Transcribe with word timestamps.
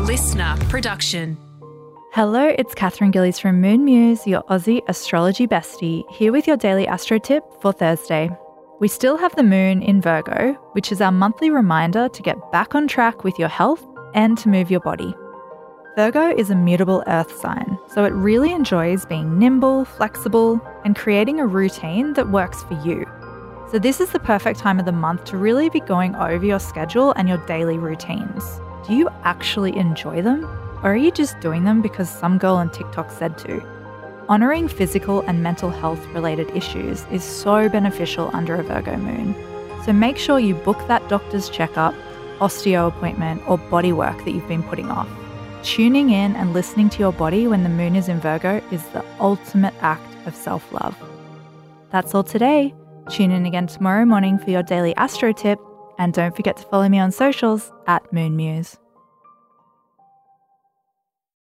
LiSTNR 0.00 0.58
production. 0.70 1.36
Hello, 2.14 2.54
it's 2.58 2.74
Katherine 2.74 3.10
Gillies 3.10 3.38
from 3.38 3.60
Moon 3.60 3.84
Muse, 3.84 4.26
your 4.26 4.42
Aussie 4.44 4.80
astrology 4.88 5.46
bestie, 5.46 6.10
here 6.10 6.32
with 6.32 6.46
your 6.46 6.56
daily 6.56 6.86
astro 6.86 7.18
tip 7.18 7.44
for 7.60 7.70
Thursday. 7.70 8.30
We 8.80 8.88
still 8.88 9.18
have 9.18 9.36
the 9.36 9.42
moon 9.42 9.82
in 9.82 10.00
Virgo, 10.00 10.54
which 10.72 10.90
is 10.90 11.02
our 11.02 11.12
monthly 11.12 11.50
reminder 11.50 12.08
to 12.08 12.22
get 12.22 12.50
back 12.50 12.74
on 12.74 12.88
track 12.88 13.24
with 13.24 13.38
your 13.38 13.50
health 13.50 13.86
and 14.14 14.38
to 14.38 14.48
move 14.48 14.70
your 14.70 14.80
body. 14.80 15.14
Virgo 15.96 16.34
is 16.34 16.48
a 16.48 16.56
mutable 16.56 17.04
earth 17.06 17.38
sign, 17.38 17.78
so 17.86 18.04
it 18.06 18.14
really 18.14 18.52
enjoys 18.52 19.04
being 19.04 19.38
nimble, 19.38 19.84
flexible, 19.84 20.58
and 20.82 20.96
creating 20.96 21.40
a 21.40 21.46
routine 21.46 22.14
that 22.14 22.30
works 22.30 22.62
for 22.62 22.74
you. 22.86 23.04
So, 23.70 23.78
this 23.78 24.00
is 24.00 24.10
the 24.10 24.18
perfect 24.18 24.58
time 24.58 24.80
of 24.80 24.86
the 24.86 24.92
month 24.92 25.26
to 25.26 25.36
really 25.36 25.68
be 25.68 25.80
going 25.80 26.16
over 26.16 26.44
your 26.44 26.58
schedule 26.58 27.12
and 27.12 27.28
your 27.28 27.38
daily 27.46 27.76
routines. 27.76 28.60
Do 28.86 28.94
you 28.94 29.08
actually 29.24 29.76
enjoy 29.76 30.22
them? 30.22 30.44
Or 30.82 30.92
are 30.92 30.96
you 30.96 31.10
just 31.10 31.38
doing 31.40 31.64
them 31.64 31.82
because 31.82 32.08
some 32.08 32.38
girl 32.38 32.54
on 32.54 32.70
TikTok 32.70 33.10
said 33.10 33.36
to? 33.38 33.60
Honouring 34.28 34.68
physical 34.68 35.20
and 35.22 35.42
mental 35.42 35.70
health 35.70 36.04
related 36.08 36.50
issues 36.56 37.04
is 37.10 37.22
so 37.22 37.68
beneficial 37.68 38.30
under 38.32 38.54
a 38.54 38.62
Virgo 38.62 38.96
moon. 38.96 39.34
So 39.84 39.92
make 39.92 40.16
sure 40.16 40.38
you 40.38 40.54
book 40.54 40.78
that 40.88 41.06
doctor's 41.08 41.50
checkup, 41.50 41.94
osteo 42.38 42.88
appointment, 42.88 43.42
or 43.46 43.58
body 43.58 43.92
work 43.92 44.24
that 44.24 44.30
you've 44.30 44.48
been 44.48 44.62
putting 44.62 44.90
off. 44.90 45.08
Tuning 45.62 46.10
in 46.10 46.34
and 46.36 46.54
listening 46.54 46.88
to 46.90 47.00
your 47.00 47.12
body 47.12 47.46
when 47.46 47.64
the 47.64 47.68
moon 47.68 47.96
is 47.96 48.08
in 48.08 48.18
Virgo 48.20 48.62
is 48.70 48.82
the 48.88 49.04
ultimate 49.18 49.74
act 49.80 50.14
of 50.26 50.34
self 50.34 50.72
love. 50.72 50.96
That's 51.90 52.14
all 52.14 52.24
today. 52.24 52.72
Tune 53.10 53.30
in 53.32 53.44
again 53.44 53.66
tomorrow 53.66 54.06
morning 54.06 54.38
for 54.38 54.50
your 54.50 54.62
daily 54.62 54.94
astro 54.96 55.32
tip, 55.32 55.58
and 56.00 56.14
don't 56.14 56.34
forget 56.34 56.56
to 56.56 56.64
follow 56.64 56.88
me 56.88 56.98
on 56.98 57.12
socials 57.12 57.70
at 57.86 58.10
Moon 58.12 58.34
Muse. 58.34 58.78